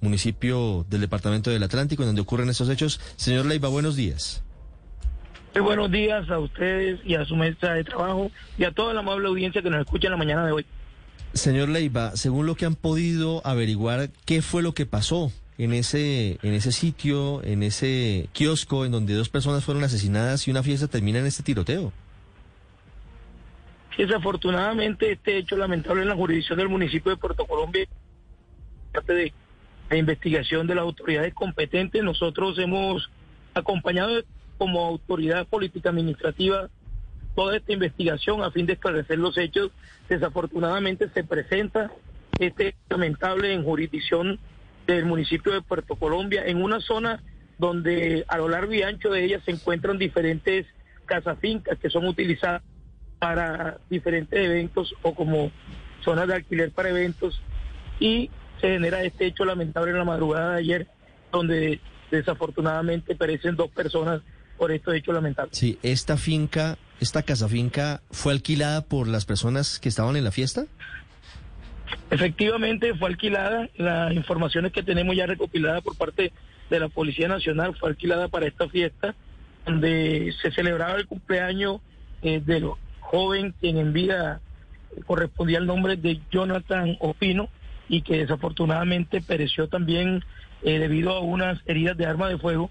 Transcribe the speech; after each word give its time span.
municipio 0.00 0.86
del 0.88 1.00
Departamento 1.00 1.50
del 1.50 1.62
Atlántico, 1.62 2.02
en 2.02 2.08
donde 2.10 2.22
ocurren 2.22 2.48
estos 2.48 2.68
hechos. 2.68 3.00
Señor 3.16 3.46
Leiva, 3.46 3.68
buenos 3.68 3.96
días. 3.96 4.42
Muy 5.54 5.62
buenos 5.62 5.90
días 5.90 6.30
a 6.30 6.38
ustedes 6.38 7.00
y 7.04 7.16
a 7.16 7.24
su 7.24 7.34
mesa 7.34 7.72
de 7.72 7.82
trabajo 7.82 8.30
y 8.56 8.64
a 8.64 8.70
toda 8.70 8.94
la 8.94 9.00
amable 9.00 9.26
audiencia 9.26 9.62
que 9.62 9.70
nos 9.70 9.80
escucha 9.80 10.06
en 10.06 10.12
la 10.12 10.16
mañana 10.16 10.46
de 10.46 10.52
hoy. 10.52 10.66
Señor 11.32 11.68
Leiva, 11.68 12.16
según 12.16 12.46
lo 12.46 12.54
que 12.54 12.66
han 12.66 12.76
podido 12.76 13.44
averiguar, 13.44 14.10
¿qué 14.24 14.42
fue 14.42 14.62
lo 14.62 14.74
que 14.74 14.86
pasó 14.86 15.32
en 15.58 15.72
ese, 15.72 16.38
en 16.42 16.54
ese 16.54 16.72
sitio, 16.72 17.42
en 17.44 17.62
ese 17.62 18.28
kiosco 18.32 18.84
en 18.84 18.92
donde 18.92 19.14
dos 19.14 19.28
personas 19.28 19.64
fueron 19.64 19.84
asesinadas 19.84 20.46
y 20.46 20.50
una 20.50 20.62
fiesta 20.62 20.88
termina 20.88 21.18
en 21.18 21.26
este 21.26 21.42
tiroteo? 21.42 21.92
Desafortunadamente, 23.98 25.12
este 25.12 25.36
hecho 25.36 25.56
lamentable 25.56 26.02
en 26.02 26.08
la 26.08 26.14
jurisdicción 26.14 26.58
del 26.58 26.70
municipio 26.70 27.10
de 27.10 27.18
Puerto 27.18 27.44
Colombia, 27.44 27.86
parte 28.92 29.14
de 29.14 29.32
la 29.88 29.96
investigación 29.96 30.66
de 30.66 30.74
las 30.74 30.82
autoridades 30.82 31.34
competentes, 31.34 32.02
nosotros 32.02 32.58
hemos 32.58 33.10
acompañado 33.54 34.22
como 34.58 34.86
autoridad 34.86 35.46
política 35.46 35.90
administrativa 35.90 36.68
toda 37.34 37.56
esta 37.56 37.72
investigación 37.72 38.42
a 38.42 38.50
fin 38.50 38.66
de 38.66 38.74
esclarecer 38.74 39.18
los 39.18 39.36
hechos. 39.38 39.70
Desafortunadamente 40.08 41.08
se 41.08 41.24
presenta 41.24 41.90
este 42.38 42.74
lamentable 42.88 43.52
en 43.52 43.64
jurisdicción 43.64 44.38
del 44.86 45.04
municipio 45.04 45.52
de 45.52 45.62
Puerto 45.62 45.96
Colombia, 45.96 46.44
en 46.46 46.62
una 46.62 46.80
zona 46.80 47.22
donde 47.58 48.24
a 48.28 48.38
lo 48.38 48.48
largo 48.48 48.72
y 48.72 48.82
ancho 48.82 49.10
de 49.10 49.24
ella 49.24 49.40
se 49.44 49.50
encuentran 49.52 49.98
diferentes 49.98 50.66
casas 51.04 51.38
fincas 51.40 51.78
que 51.78 51.90
son 51.90 52.06
utilizadas 52.06 52.62
para 53.18 53.78
diferentes 53.90 54.38
eventos 54.38 54.94
o 55.02 55.14
como 55.14 55.50
zonas 56.02 56.26
de 56.28 56.34
alquiler 56.34 56.70
para 56.70 56.88
eventos 56.88 57.40
y 57.98 58.30
se 58.60 58.68
genera 58.68 59.02
este 59.02 59.26
hecho 59.26 59.44
lamentable 59.44 59.90
en 59.90 59.98
la 59.98 60.04
madrugada 60.04 60.52
de 60.52 60.58
ayer 60.58 60.86
donde 61.32 61.80
desafortunadamente 62.10 63.14
perecen 63.14 63.56
dos 63.56 63.70
personas 63.70 64.20
por 64.58 64.72
estos 64.72 64.94
hechos 64.94 65.14
lamentables. 65.14 65.56
Sí, 65.56 65.78
esta 65.82 66.16
finca, 66.16 66.76
esta 67.00 67.22
casa 67.22 67.48
finca 67.48 68.02
fue 68.10 68.32
alquilada 68.32 68.82
por 68.82 69.08
las 69.08 69.24
personas 69.24 69.78
que 69.78 69.88
estaban 69.88 70.16
en 70.16 70.24
la 70.24 70.30
fiesta. 70.30 70.66
Efectivamente 72.10 72.94
fue 72.94 73.08
alquilada, 73.08 73.68
las 73.76 74.12
informaciones 74.12 74.72
que 74.72 74.82
tenemos 74.82 75.16
ya 75.16 75.26
recopiladas 75.26 75.82
por 75.82 75.96
parte 75.96 76.32
de 76.68 76.80
la 76.80 76.88
Policía 76.88 77.28
Nacional 77.28 77.74
fue 77.76 77.90
alquilada 77.90 78.28
para 78.28 78.46
esta 78.46 78.68
fiesta 78.68 79.14
donde 79.66 80.32
se 80.40 80.50
celebraba 80.52 80.96
el 80.96 81.06
cumpleaños 81.06 81.80
eh, 82.22 82.40
de 82.44 82.60
los 82.60 82.78
joven 83.00 83.54
quien 83.60 83.78
en 83.78 83.92
vida 83.92 84.40
correspondía 85.06 85.58
al 85.58 85.66
nombre 85.66 85.96
de 85.96 86.20
Jonathan 86.30 86.96
Opino 87.00 87.48
y 87.90 88.02
que 88.02 88.18
desafortunadamente 88.18 89.20
pereció 89.20 89.68
también 89.68 90.24
eh, 90.62 90.78
debido 90.78 91.10
a 91.10 91.20
unas 91.20 91.60
heridas 91.66 91.96
de 91.96 92.06
arma 92.06 92.28
de 92.28 92.38
fuego. 92.38 92.70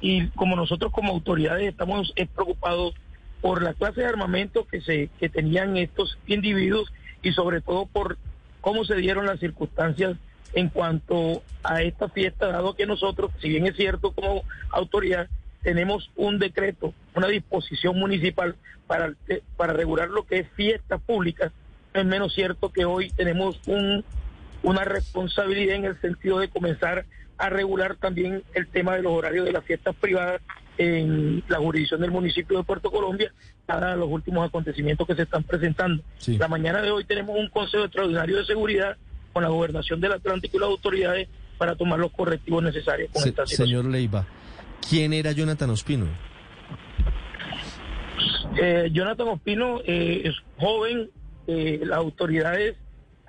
Y 0.00 0.26
como 0.30 0.56
nosotros 0.56 0.92
como 0.92 1.12
autoridades 1.12 1.68
estamos 1.68 2.12
eh, 2.16 2.26
preocupados 2.26 2.94
por 3.40 3.62
la 3.62 3.72
clase 3.72 4.00
de 4.00 4.08
armamento 4.08 4.66
que, 4.66 4.80
se, 4.80 5.10
que 5.20 5.28
tenían 5.28 5.76
estos 5.76 6.18
individuos 6.26 6.92
y 7.22 7.32
sobre 7.32 7.60
todo 7.60 7.86
por 7.86 8.18
cómo 8.60 8.84
se 8.84 8.96
dieron 8.96 9.26
las 9.26 9.38
circunstancias 9.38 10.16
en 10.54 10.70
cuanto 10.70 11.42
a 11.62 11.82
esta 11.82 12.08
fiesta, 12.08 12.48
dado 12.48 12.74
que 12.74 12.86
nosotros, 12.86 13.30
si 13.40 13.48
bien 13.48 13.66
es 13.66 13.76
cierto 13.76 14.10
como 14.10 14.42
autoridad, 14.70 15.28
tenemos 15.62 16.10
un 16.16 16.40
decreto, 16.40 16.94
una 17.14 17.28
disposición 17.28 17.96
municipal 17.96 18.56
para, 18.88 19.12
para 19.56 19.72
regular 19.72 20.08
lo 20.08 20.26
que 20.26 20.40
es 20.40 20.48
fiestas 20.56 21.00
públicas, 21.02 21.52
es 21.94 22.04
menos 22.04 22.34
cierto 22.34 22.70
que 22.70 22.84
hoy 22.84 23.10
tenemos 23.10 23.60
un, 23.66 24.04
una 24.62 24.84
responsabilidad 24.84 25.76
en 25.76 25.84
el 25.84 26.00
sentido 26.00 26.38
de 26.38 26.48
comenzar 26.48 27.04
a 27.36 27.48
regular 27.50 27.96
también 27.96 28.42
el 28.54 28.66
tema 28.68 28.96
de 28.96 29.02
los 29.02 29.12
horarios 29.12 29.44
de 29.46 29.52
las 29.52 29.64
fiestas 29.64 29.94
privadas 29.94 30.40
en 30.76 31.42
la 31.48 31.58
jurisdicción 31.58 32.00
del 32.00 32.10
municipio 32.10 32.58
de 32.58 32.64
Puerto 32.64 32.90
Colombia, 32.90 33.32
dada 33.66 33.94
los 33.96 34.08
últimos 34.08 34.46
acontecimientos 34.48 35.06
que 35.06 35.14
se 35.14 35.22
están 35.22 35.42
presentando. 35.44 36.02
Sí. 36.18 36.36
La 36.38 36.48
mañana 36.48 36.82
de 36.82 36.90
hoy 36.90 37.04
tenemos 37.04 37.36
un 37.38 37.48
Consejo 37.48 37.84
Extraordinario 37.84 38.38
de 38.38 38.44
Seguridad 38.44 38.96
con 39.32 39.42
la 39.42 39.48
Gobernación 39.48 40.00
del 40.00 40.12
Atlántico 40.12 40.56
y 40.56 40.60
las 40.60 40.68
autoridades 40.68 41.28
para 41.58 41.74
tomar 41.76 41.98
los 41.98 42.10
correctivos 42.12 42.62
necesarios 42.62 43.10
con 43.12 43.22
Se- 43.22 43.28
esta 43.30 43.46
situación. 43.46 43.68
señor 43.82 43.92
Leiva, 43.92 44.26
¿quién 44.88 45.12
era 45.12 45.32
Jonathan 45.32 45.70
Ospino? 45.70 46.06
Eh, 48.60 48.88
Jonathan 48.92 49.28
Ospino 49.28 49.80
eh, 49.84 50.22
es 50.24 50.34
joven, 50.58 51.10
eh, 51.46 51.80
las 51.84 51.98
autoridades 51.98 52.76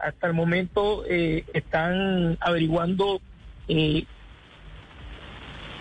hasta 0.02 0.28
el 0.28 0.34
momento 0.34 1.04
eh, 1.08 1.46
están 1.54 2.38
averiguando 2.40 3.22
eh, 3.68 4.06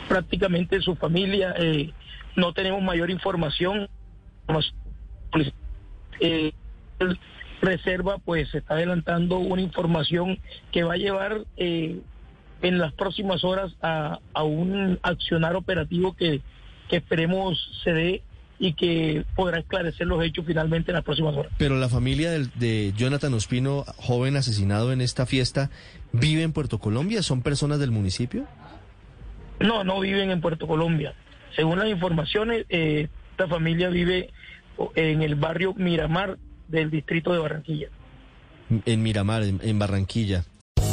prácticamente 0.09 0.81
su 0.81 0.97
familia, 0.97 1.55
eh, 1.59 1.93
no 2.37 2.53
tenemos 2.53 2.83
mayor 2.83 3.11
información. 3.11 3.89
Eh, 6.21 6.53
reserva 7.61 8.19
pues 8.19 8.49
se 8.51 8.59
está 8.59 8.75
adelantando 8.75 9.39
una 9.39 9.63
información 9.63 10.39
que 10.73 10.85
va 10.85 10.95
a 10.95 10.97
llevar 10.97 11.45
eh, 11.57 12.01
en 12.63 12.79
las 12.79 12.93
próximas 12.93 13.45
horas 13.45 13.75
a, 13.83 14.19
a 14.33 14.43
un 14.43 14.99
accionar 15.03 15.57
operativo 15.57 16.15
que, 16.15 16.41
que 16.89 16.97
esperemos 16.97 17.59
se 17.85 17.93
dé 17.93 18.23
y 18.61 18.73
que 18.75 19.25
podrá 19.37 19.61
esclarecer 19.61 20.07
los 20.07 20.23
hechos 20.25 20.45
finalmente 20.47 20.91
en 20.91 20.97
las 20.97 21.05
próximas 21.05 21.35
horas. 21.37 21.53
Pero 21.59 21.77
la 21.77 21.89
familia 21.89 22.31
del- 22.31 22.51
de 22.57 22.93
Jonathan 22.97 23.33
Ospino, 23.35 23.85
joven 23.97 24.37
asesinado 24.37 24.93
en 24.93 25.01
esta 25.01 25.27
fiesta, 25.27 25.71
¿vive 26.13 26.43
en 26.43 26.53
Puerto 26.53 26.79
Colombia? 26.79 27.23
¿Son 27.23 27.43
personas 27.43 27.79
del 27.79 27.91
municipio? 27.93 28.47
No, 29.61 29.85
no 29.85 30.01
viven 30.01 30.31
en 30.31 30.41
Puerto 30.41 30.67
Colombia. 30.67 31.15
Según 31.55 31.79
las 31.79 31.89
informaciones, 31.89 32.67
eh, 32.69 33.09
esta 33.33 33.49
familia 33.49 33.89
vive 33.91 34.31
en 34.95 35.23
el 35.23 35.35
barrio 35.35 35.75
Miramar 35.75 36.39
del 36.69 36.91
distrito 36.91 37.33
de 37.33 37.39
Barranquilla. 37.39 37.89
En 38.87 39.03
Miramar, 39.03 39.43
en, 39.45 39.61
en 39.63 39.79
Barranquilla. 39.79 40.45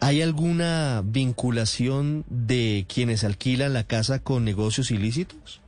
¿Hay 0.00 0.22
alguna 0.22 1.02
vinculación 1.04 2.24
de 2.28 2.86
quienes 2.92 3.22
alquilan 3.22 3.74
la 3.74 3.84
casa 3.84 4.22
con 4.22 4.44
negocios 4.44 4.90
ilícitos? 4.90 5.60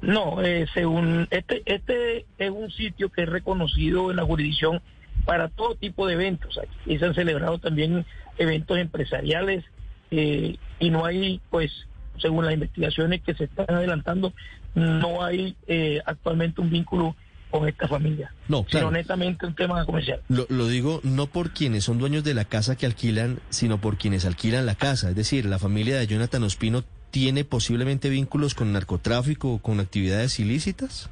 No, 0.00 0.40
eh, 0.40 0.66
según 0.72 1.26
este, 1.30 1.62
este 1.66 2.26
es 2.38 2.50
un 2.50 2.70
sitio 2.70 3.10
que 3.10 3.22
es 3.22 3.28
reconocido 3.28 4.10
en 4.10 4.16
la 4.16 4.24
jurisdicción 4.24 4.80
para 5.24 5.48
todo 5.48 5.74
tipo 5.74 6.06
de 6.06 6.14
eventos. 6.14 6.58
Aquí 6.58 6.98
se 6.98 7.04
han 7.04 7.14
celebrado 7.14 7.58
también 7.58 8.06
eventos 8.38 8.78
empresariales 8.78 9.64
eh, 10.10 10.56
y 10.78 10.90
no 10.90 11.04
hay, 11.04 11.40
pues, 11.50 11.86
según 12.18 12.44
las 12.44 12.54
investigaciones 12.54 13.20
que 13.22 13.34
se 13.34 13.44
están 13.44 13.66
adelantando, 13.68 14.32
no 14.74 15.22
hay 15.22 15.56
eh, 15.66 16.00
actualmente 16.06 16.60
un 16.60 16.70
vínculo 16.70 17.16
con 17.50 17.68
esta 17.68 17.88
familia, 17.88 18.32
No, 18.48 18.62
claro. 18.64 18.86
sino 18.88 18.98
netamente 18.98 19.44
un 19.46 19.54
tema 19.54 19.84
comercial. 19.84 20.20
Lo, 20.28 20.46
lo 20.48 20.68
digo 20.68 21.00
no 21.02 21.26
por 21.26 21.50
quienes 21.50 21.84
son 21.84 21.98
dueños 21.98 22.22
de 22.24 22.34
la 22.34 22.44
casa 22.44 22.76
que 22.76 22.86
alquilan, 22.86 23.40
sino 23.50 23.80
por 23.80 23.96
quienes 23.98 24.24
alquilan 24.24 24.66
la 24.66 24.74
casa. 24.76 25.10
Es 25.10 25.16
decir, 25.16 25.46
la 25.46 25.58
familia 25.58 25.98
de 25.98 26.06
Jonathan 26.06 26.42
Ospino 26.44 26.84
tiene 27.10 27.44
posiblemente 27.44 28.08
vínculos 28.08 28.54
con 28.54 28.72
narcotráfico 28.72 29.54
o 29.54 29.58
con 29.58 29.80
actividades 29.80 30.38
ilícitas? 30.38 31.10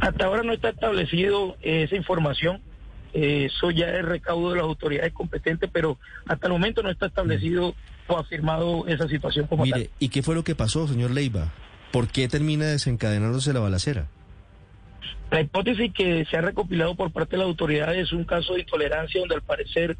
Hasta 0.00 0.24
ahora 0.26 0.42
no 0.42 0.52
está 0.52 0.70
establecido 0.70 1.56
eh, 1.62 1.84
esa 1.84 1.96
información. 1.96 2.60
Eh, 3.14 3.46
eso 3.46 3.70
ya 3.70 3.86
es 3.88 4.04
recaudo 4.04 4.50
de 4.50 4.56
las 4.56 4.64
autoridades 4.64 5.12
competentes, 5.12 5.68
pero 5.72 5.98
hasta 6.26 6.46
el 6.46 6.52
momento 6.52 6.82
no 6.82 6.90
está 6.90 7.06
establecido 7.06 7.74
o 8.08 8.16
afirmado 8.18 8.86
esa 8.88 9.06
situación 9.08 9.46
como 9.46 9.64
Mire, 9.64 9.84
tal. 9.86 9.90
¿y 9.98 10.08
qué 10.08 10.22
fue 10.22 10.34
lo 10.34 10.44
que 10.44 10.54
pasó, 10.54 10.88
señor 10.88 11.10
Leiva? 11.10 11.52
¿Por 11.92 12.08
qué 12.08 12.26
termina 12.26 12.64
desencadenándose 12.66 13.52
la 13.52 13.60
balacera? 13.60 14.06
La 15.30 15.40
hipótesis 15.40 15.92
que 15.92 16.24
se 16.26 16.36
ha 16.36 16.40
recopilado 16.40 16.94
por 16.94 17.10
parte 17.10 17.32
de 17.32 17.38
las 17.38 17.46
autoridades 17.46 18.08
es 18.08 18.12
un 18.12 18.24
caso 18.24 18.54
de 18.54 18.60
intolerancia 18.60 19.20
donde 19.20 19.34
al 19.34 19.42
parecer 19.42 19.96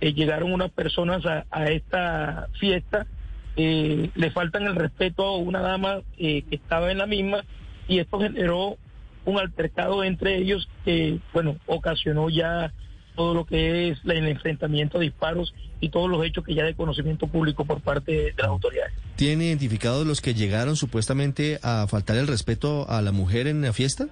eh, 0.00 0.12
llegaron 0.12 0.52
unas 0.52 0.70
personas 0.70 1.24
a, 1.26 1.46
a 1.50 1.70
esta 1.70 2.48
fiesta, 2.58 3.06
eh, 3.56 4.10
le 4.14 4.30
faltan 4.30 4.64
el 4.64 4.74
respeto 4.74 5.24
a 5.24 5.36
una 5.36 5.60
dama 5.60 6.00
eh, 6.18 6.42
que 6.42 6.56
estaba 6.56 6.90
en 6.90 6.98
la 6.98 7.06
misma 7.06 7.44
y 7.86 7.98
esto 7.98 8.18
generó 8.18 8.78
un 9.24 9.38
altercado 9.38 10.02
entre 10.02 10.38
ellos 10.38 10.68
que, 10.84 11.20
bueno, 11.32 11.56
ocasionó 11.66 12.28
ya 12.30 12.72
todo 13.14 13.34
lo 13.34 13.44
que 13.44 13.90
es 13.90 13.98
el 14.04 14.26
enfrentamiento, 14.26 14.98
disparos 14.98 15.54
y 15.80 15.90
todos 15.90 16.10
los 16.10 16.24
hechos 16.24 16.44
que 16.44 16.54
ya 16.54 16.64
de 16.64 16.74
conocimiento 16.74 17.26
público 17.26 17.64
por 17.64 17.80
parte 17.80 18.12
de 18.12 18.34
las 18.38 18.48
autoridades. 18.48 18.94
¿Tiene 19.16 19.46
identificados 19.46 20.06
los 20.06 20.20
que 20.20 20.34
llegaron 20.34 20.76
supuestamente 20.76 21.58
a 21.62 21.86
faltar 21.88 22.16
el 22.16 22.26
respeto 22.26 22.88
a 22.88 23.02
la 23.02 23.12
mujer 23.12 23.46
en 23.46 23.60
la 23.60 23.72
fiesta? 23.72 24.08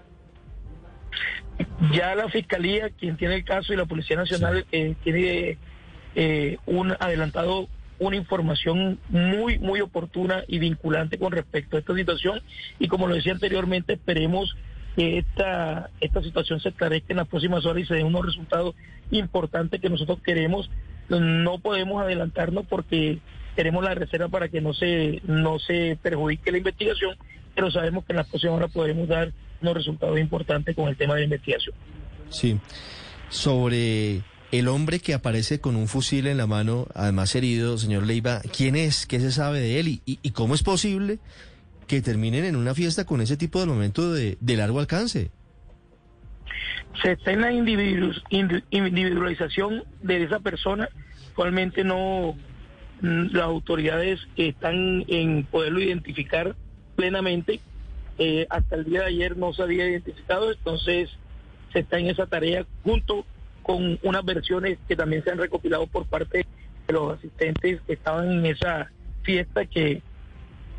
Ya 1.93 2.15
la 2.15 2.29
Fiscalía, 2.29 2.91
quien 2.91 3.17
tiene 3.17 3.37
el 3.37 3.45
caso, 3.45 3.73
y 3.73 3.77
la 3.77 3.87
Policía 3.87 4.17
Nacional 4.17 4.65
eh, 4.73 4.95
tiene 5.03 5.59
eh, 6.15 6.59
un 6.67 6.93
adelantado 6.93 7.69
una 8.01 8.17
información 8.17 8.99
muy, 9.11 9.59
muy 9.59 9.81
oportuna 9.81 10.43
y 10.49 10.59
vinculante 10.59 11.19
con 11.19 11.33
respecto 11.33 11.77
a 11.77 11.81
esta 11.81 11.95
situación. 11.95 12.41
Y 12.79 12.89
como 12.89 13.07
lo 13.07 13.15
decía 13.15 13.33
anteriormente, 13.33 13.93
esperemos 13.93 14.57
que 14.97 15.19
esta, 15.19 15.91
esta 16.01 16.23
situación 16.23 16.61
se 16.61 16.71
esclarezca 16.71 17.13
en 17.13 17.19
las 17.19 17.29
próximas 17.29 17.65
horas 17.67 17.83
y 17.83 17.87
se 17.87 17.95
den 17.95 18.07
unos 18.07 18.25
resultados 18.25 18.75
importantes 19.11 19.81
que 19.81 19.91
nosotros 19.91 20.19
queremos. 20.25 20.71
No 21.11 21.59
podemos 21.59 22.03
adelantarnos 22.03 22.67
porque 22.67 23.19
queremos 23.55 23.85
la 23.85 23.95
reserva 23.95 24.29
para 24.29 24.49
que 24.49 24.63
no 24.63 24.73
se, 24.73 25.21
no 25.27 25.59
se 25.59 25.99
perjudique 26.03 26.51
la 26.51 26.59
investigación, 26.59 27.17
pero 27.61 27.71
sabemos 27.71 28.07
que 28.07 28.15
en 28.15 28.17
las 28.17 28.27
próximas 28.27 28.57
horas 28.57 28.71
podemos 28.73 29.07
dar 29.07 29.33
unos 29.61 29.75
resultados 29.75 30.19
importantes 30.19 30.75
con 30.75 30.89
el 30.89 30.97
tema 30.97 31.13
de 31.15 31.21
la 31.21 31.25
investigación. 31.25 31.75
Sí. 32.31 32.59
Sobre 33.29 34.23
el 34.51 34.67
hombre 34.69 34.99
que 34.99 35.13
aparece 35.13 35.61
con 35.61 35.77
un 35.77 35.87
fusil 35.87 36.27
en 36.27 36.39
la 36.39 36.47
mano, 36.47 36.87
además 36.95 37.35
herido, 37.35 37.77
señor 37.77 38.07
Leiva, 38.07 38.41
¿quién 38.57 38.77
es? 38.77 39.05
¿Qué 39.07 39.21
se 39.21 39.31
sabe 39.31 39.61
de 39.61 39.79
él? 39.79 40.01
¿Y, 40.07 40.31
cómo 40.31 40.55
es 40.55 40.63
posible 40.63 41.19
que 41.87 42.01
terminen 42.01 42.47
en 42.47 42.57
una 42.57 42.75
fiesta 42.75 43.05
con 43.05 43.21
ese 43.21 43.37
tipo 43.37 43.59
de 43.59 43.65
armamento 43.65 44.11
de, 44.11 44.39
de 44.41 44.57
largo 44.57 44.81
alcance? 44.81 45.31
se 47.03 47.13
está 47.13 47.33
en 47.33 47.43
la 47.43 47.53
individu- 47.53 48.21
indi- 48.31 48.65
individualización 48.71 49.85
de 50.03 50.25
esa 50.25 50.41
persona. 50.41 50.89
Actualmente 51.29 51.85
no, 51.85 52.37
mm, 53.03 53.27
las 53.33 53.45
autoridades 53.45 54.19
están 54.37 55.05
en 55.09 55.45
poderlo 55.45 55.81
identificar 55.81 56.57
plenamente. 57.01 57.61
Eh, 58.19 58.47
hasta 58.51 58.77
el 58.77 58.85
día 58.85 59.01
de 59.01 59.07
ayer 59.07 59.37
no 59.39 59.55
se 59.55 59.63
había 59.63 59.89
identificado, 59.89 60.53
entonces 60.53 61.09
se 61.73 61.79
está 61.79 61.99
en 61.99 62.09
esa 62.09 62.27
tarea 62.27 62.67
junto 62.85 63.25
con 63.63 63.99
unas 64.03 64.23
versiones 64.23 64.79
que 64.87 64.97
también 64.97 65.25
se 65.25 65.31
han 65.31 65.39
recopilado 65.39 65.87
por 65.87 66.05
parte 66.05 66.45
de 66.87 66.93
los 66.93 67.17
asistentes 67.17 67.81
que 67.87 67.93
estaban 67.95 68.31
en 68.31 68.45
esa 68.45 68.91
fiesta 69.23 69.65
que, 69.65 70.03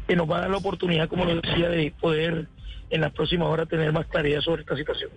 que 0.08 0.16
nos 0.16 0.30
va 0.30 0.38
a 0.38 0.42
dar 0.42 0.52
la 0.52 0.58
oportunidad, 0.58 1.10
como 1.10 1.26
lo 1.26 1.42
decía, 1.42 1.70
de 1.70 1.92
poder 2.00 2.48
en 2.92 3.02
las 3.02 3.12
próximas 3.14 3.48
horas 3.48 3.68
tener 3.68 3.92
más 3.92 4.06
claridad 4.06 4.42
sobre 4.42 4.62
esta 4.62 4.76
situación. 4.76 5.10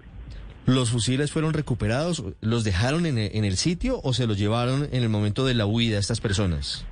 ¿Los 0.64 0.90
fusiles 0.90 1.30
fueron 1.30 1.52
recuperados? 1.52 2.24
¿Los 2.40 2.64
dejaron 2.64 3.04
en 3.04 3.18
en 3.18 3.44
el 3.44 3.58
sitio 3.58 4.00
o 4.02 4.14
se 4.14 4.26
los 4.26 4.38
llevaron 4.38 4.88
en 4.90 5.02
el 5.02 5.10
momento 5.10 5.44
de 5.44 5.52
la 5.52 5.66
huida 5.66 5.98
estas 5.98 6.22
personas? 6.22 6.86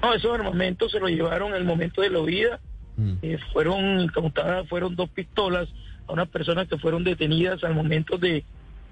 No, 0.00 0.14
esos 0.14 0.32
armamentos 0.32 0.92
se 0.92 1.00
los 1.00 1.10
llevaron 1.10 1.50
en 1.50 1.56
el 1.56 1.64
momento 1.64 2.02
de 2.02 2.10
la 2.10 2.20
huida. 2.20 2.60
Mm. 2.96 3.12
Eh, 3.22 3.38
fueron 3.52 4.00
incautadas, 4.00 4.68
fueron 4.68 4.94
dos 4.96 5.08
pistolas 5.10 5.68
a 6.06 6.12
unas 6.12 6.28
personas 6.28 6.68
que 6.68 6.78
fueron 6.78 7.04
detenidas 7.04 7.62
al 7.64 7.74
momento 7.74 8.18
de 8.18 8.44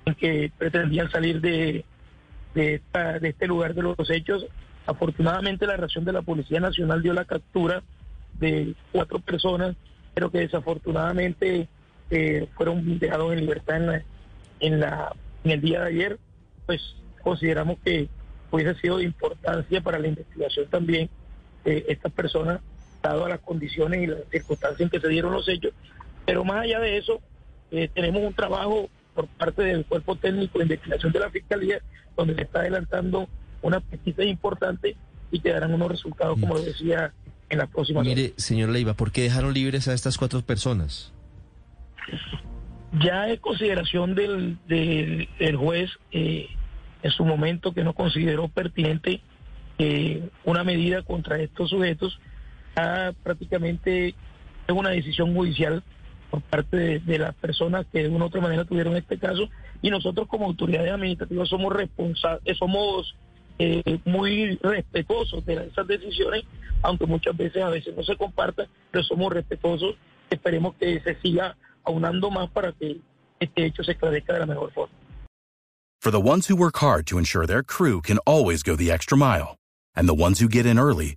en 0.07 0.15
que 0.15 0.51
pretendían 0.57 1.11
salir 1.11 1.41
de, 1.43 1.85
de, 2.55 2.75
esta- 2.77 3.19
de 3.19 3.29
este 3.29 3.47
lugar 3.47 3.75
de 3.75 3.83
los 3.83 4.11
hechos. 4.11 4.47
Afortunadamente 4.87 5.67
la 5.67 5.77
reacción 5.77 6.05
de 6.07 6.13
la 6.13 6.23
Policía 6.23 6.59
Nacional 6.61 7.03
dio 7.03 7.13
la 7.13 7.27
captura 7.27 7.83
de 8.39 8.75
cuatro 8.93 9.19
personas, 9.21 9.77
pero 10.15 10.31
que 10.31 10.39
desafortunadamente 10.39 11.69
eh, 12.11 12.49
fueron 12.57 12.99
dejados 12.99 13.33
en 13.35 13.41
libertad 13.41 13.77
en, 13.77 13.87
la, 13.87 14.03
en, 14.61 14.81
la, 14.81 15.13
en 15.45 15.51
el 15.51 15.61
día 15.61 15.81
de 15.83 15.89
ayer. 15.89 16.19
Pues 16.67 16.81
consideramos 17.23 17.77
que 17.85 18.09
hubiese 18.51 18.75
sido 18.81 18.97
de 18.97 19.05
importancia 19.05 19.81
para 19.83 19.99
la 19.99 20.09
investigación 20.09 20.67
también 20.71 21.11
eh, 21.67 21.85
estas 21.89 22.11
personas, 22.13 22.61
dado 23.03 23.25
a 23.25 23.29
las 23.29 23.41
condiciones 23.41 24.03
y 24.03 24.07
las 24.07 24.21
circunstancias 24.31 24.81
en 24.81 24.91
que 24.91 25.01
se 25.01 25.09
dieron 25.09 25.33
los 25.33 25.49
hechos. 25.49 25.73
Pero 26.27 26.45
más 26.45 26.65
allá 26.65 26.81
de 26.81 26.97
eso, 26.97 27.21
eh, 27.71 27.89
tenemos 27.93 28.23
un 28.23 28.35
trabajo 28.35 28.89
por 29.15 29.27
parte 29.27 29.63
del 29.63 29.85
cuerpo 29.85 30.17
técnico 30.17 30.59
de 30.59 30.65
investigación 30.65 31.13
de 31.13 31.21
la 31.21 31.31
Fiscalía, 31.31 31.81
donde 32.17 32.35
se 32.35 32.43
está 32.43 32.61
adelantando 32.61 33.29
una 33.63 33.81
pesquisa 33.81 34.25
importante 34.25 34.97
y 35.31 35.41
que 35.41 35.53
darán 35.53 35.75
unos 35.75 35.89
resultados, 35.89 36.39
como 36.39 36.55
lo 36.55 36.63
decía, 36.63 37.13
en 37.49 37.59
las 37.59 37.69
próximas 37.69 38.03
horas. 38.03 38.17
Mire, 38.17 38.33
señor 38.37 38.71
Leiva, 38.71 38.95
¿por 38.95 39.13
qué 39.13 39.23
dejaron 39.23 39.53
libres 39.53 39.89
a 39.89 39.93
estas 39.93 40.19
cuatro 40.19 40.43
personas? 40.43 41.13
Ya 43.01 43.29
es 43.29 43.41
consideración 43.41 44.15
del, 44.15 44.59
del, 44.67 45.29
del 45.39 45.57
juez 45.57 45.91
eh, 46.11 46.49
en 47.03 47.11
su 47.11 47.25
momento 47.25 47.73
que 47.73 47.85
no 47.85 47.95
consideró 47.95 48.49
pertinente 48.49 49.21
eh, 49.79 50.29
una 50.45 50.65
medida 50.65 51.03
contra 51.03 51.41
estos 51.41 51.71
sujetos, 51.71 52.21
ya 52.77 53.15
prácticamente 53.23 54.09
es 54.09 54.75
una 54.75 54.91
decisión 54.91 55.35
judicial 55.35 55.83
por 56.31 56.43
parte 56.43 56.77
de, 56.77 56.99
de 57.01 57.19
las 57.19 57.35
personas 57.35 57.87
que 57.93 58.05
de 58.05 58.09
una 58.09 58.25
u 58.25 58.29
otra 58.29 58.41
manera 58.41 58.65
tuvieron 58.65 58.97
este 58.97 59.19
caso 59.19 59.49
y 59.83 59.91
nosotros 59.91 60.29
como 60.29 60.47
autoridades 60.47 60.93
administrativas 60.93 61.49
somos 61.49 61.73
responsables, 61.73 62.57
somos 62.59 63.15
eh, 63.59 63.99
muy 64.07 64.57
respetuosos 64.63 65.45
de 65.45 65.67
esas 65.67 65.87
decisiones, 65.87 66.45
aunque 66.83 67.07
muchas 67.07 67.37
veces 67.37 67.63
a 67.63 67.69
veces 67.69 67.95
no 67.95 68.03
se 68.03 68.17
compartan, 68.17 68.67
pero 68.91 69.05
somos 69.05 69.33
respetuosos. 69.33 69.97
Esperemos 70.31 70.75
que 70.77 71.01
se 71.01 71.15
siga 71.21 71.57
aunando 71.85 72.31
más 72.31 72.49
para 72.51 72.73
que 72.73 73.01
este 73.39 73.67
hecho 73.67 73.83
se 73.83 73.93
esclarezca 73.93 74.33
de 74.33 74.41
la 74.41 74.47
mejor 74.47 74.73
forma. 74.73 74.95
For 76.01 76.11
the 76.11 76.21
ones 76.21 76.47
who 76.47 76.57
work 76.57 76.79
hard 76.79 77.07
to 77.09 77.19
ensure 77.19 77.47
their 77.47 77.63
crew 77.63 78.01
can 78.01 78.19
always 78.27 78.63
go 78.63 78.77
the 78.77 78.91
extra 78.91 79.19
mile, 79.19 79.57
and 79.95 80.09
the 80.09 80.15
ones 80.15 80.41
who 80.41 80.49
get 80.49 80.65
in 80.65 80.79
early 80.79 81.17